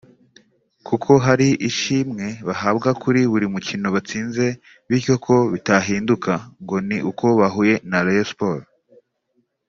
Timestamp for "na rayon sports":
7.89-8.69